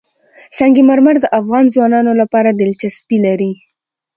سنگ 0.57 0.75
مرمر 0.89 1.15
د 1.21 1.25
افغان 1.39 1.65
ځوانانو 1.73 2.11
لپاره 2.21 2.49
دلچسپي 2.61 3.17
لري. 3.25 3.51